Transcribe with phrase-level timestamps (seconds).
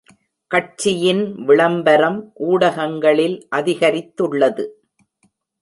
[0.51, 2.33] கட்சியின் விளம்பரம்
[2.35, 4.65] ஊடகங்களில் அதிகரித்துள்ளது.